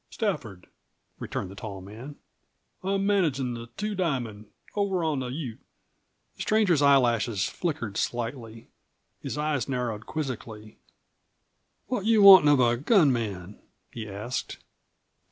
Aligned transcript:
"Stafford," 0.09 0.65
returned 1.19 1.51
the 1.51 1.55
tall 1.55 1.79
man. 1.79 2.15
"I'm 2.83 3.05
managin' 3.05 3.53
the 3.53 3.67
Two 3.77 3.93
Diamond, 3.93 4.47
over 4.73 5.03
on 5.03 5.19
the 5.19 5.27
Ute." 5.27 5.59
The 6.37 6.41
stranger's 6.41 6.81
eyelashes 6.81 7.45
flickered 7.47 7.97
slightly. 7.97 8.67
His 9.21 9.37
eyes 9.37 9.69
narrowed 9.69 10.07
quizzically. 10.07 10.79
"What 11.85 12.05
you 12.07 12.23
wantin' 12.23 12.49
of 12.49 12.59
a 12.59 12.77
gun 12.77 13.13
man?" 13.13 13.59
he 13.91 14.09
asked. 14.09 14.57